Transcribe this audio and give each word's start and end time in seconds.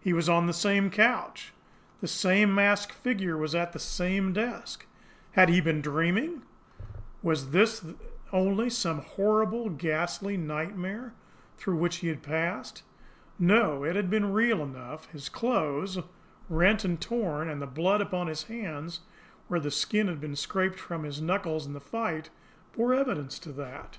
He 0.00 0.12
was 0.12 0.28
on 0.28 0.46
the 0.46 0.52
same 0.52 0.88
couch. 0.88 1.52
The 2.00 2.06
same 2.06 2.54
masked 2.54 2.92
figure 2.92 3.36
was 3.36 3.56
at 3.56 3.72
the 3.72 3.80
same 3.80 4.32
desk. 4.32 4.86
Had 5.32 5.48
he 5.48 5.60
been 5.60 5.80
dreaming? 5.80 6.42
Was 7.24 7.50
this 7.50 7.80
then 7.80 7.96
only 8.32 8.70
some 8.70 9.00
horrible, 9.02 9.70
ghastly 9.70 10.36
nightmare 10.36 11.12
through 11.56 11.74
which 11.74 11.96
he 11.96 12.06
had 12.06 12.22
passed? 12.22 12.84
No, 13.36 13.82
it 13.82 13.96
had 13.96 14.08
been 14.08 14.32
real 14.32 14.62
enough; 14.62 15.10
his 15.10 15.28
clothes, 15.28 15.98
rent 16.48 16.84
and 16.84 17.00
torn, 17.00 17.48
and 17.50 17.60
the 17.60 17.66
blood 17.66 18.00
upon 18.00 18.28
his 18.28 18.44
hands, 18.44 19.00
where 19.48 19.58
the 19.58 19.72
skin 19.72 20.06
had 20.06 20.20
been 20.20 20.36
scraped 20.36 20.78
from 20.78 21.02
his 21.02 21.20
knuckles 21.20 21.66
in 21.66 21.72
the 21.72 21.80
fight, 21.80 22.30
bore 22.76 22.94
evidence 22.94 23.40
to 23.40 23.50
that. 23.50 23.98